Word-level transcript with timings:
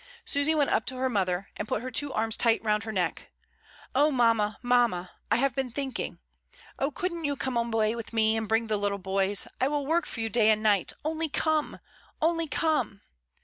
Susy 0.25 0.55
went 0.55 0.71
up 0.71 0.87
to 0.87 0.95
her 0.97 1.09
mother, 1.09 1.49
and 1.57 1.67
put 1.67 1.83
her 1.83 1.91
two 1.91 2.11
arms 2.11 2.35
tight 2.35 2.59
round 2.63 2.85
her 2.85 2.91
neck. 2.91 3.29
"Oh, 3.93 4.09
mamma! 4.09 4.57
mamma! 4.63 5.11
I 5.29 5.35
have 5.35 5.53
been 5.53 5.69
thinking. 5.69 6.17
Oh 6.79 6.89
couldn't 6.89 7.23
you 7.23 7.35
come 7.35 7.55
away 7.55 7.93
with 7.93 8.07
AFTERWARDS. 8.07 8.09
II9 8.09 8.13
me, 8.15 8.37
and 8.37 8.47
bring 8.49 8.65
the 8.65 8.77
little 8.77 8.97
boys? 8.97 9.47
I 9.61 9.67
will 9.67 9.85
work 9.85 10.07
for 10.07 10.19
you 10.21 10.29
day 10.29 10.49
and 10.49 10.63
night. 10.63 10.93
Only 11.05 11.29
come! 11.29 11.77
Only 12.19 12.47
come!" 12.47 13.01